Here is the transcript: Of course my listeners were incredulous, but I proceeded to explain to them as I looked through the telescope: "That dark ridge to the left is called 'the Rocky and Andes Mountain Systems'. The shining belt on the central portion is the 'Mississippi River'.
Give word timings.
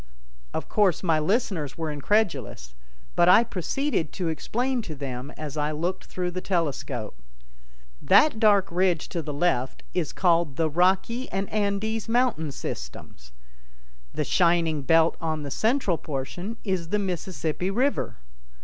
Of 0.51 0.67
course 0.67 1.03
my 1.03 1.19
listeners 1.19 1.77
were 1.77 1.91
incredulous, 1.91 2.73
but 3.15 3.29
I 3.29 3.43
proceeded 3.43 4.11
to 4.13 4.29
explain 4.29 4.81
to 4.81 4.95
them 4.95 5.29
as 5.37 5.57
I 5.57 5.71
looked 5.71 6.05
through 6.05 6.31
the 6.31 6.41
telescope: 6.41 7.21
"That 8.01 8.39
dark 8.39 8.71
ridge 8.71 9.09
to 9.09 9.21
the 9.21 9.31
left 9.31 9.83
is 9.93 10.11
called 10.11 10.55
'the 10.55 10.71
Rocky 10.71 11.31
and 11.31 11.47
Andes 11.53 12.09
Mountain 12.09 12.51
Systems'. 12.51 13.31
The 14.11 14.25
shining 14.25 14.81
belt 14.81 15.17
on 15.21 15.43
the 15.43 15.51
central 15.51 15.99
portion 15.99 16.57
is 16.63 16.89
the 16.89 16.97
'Mississippi 16.97 17.69
River'. 17.69 18.17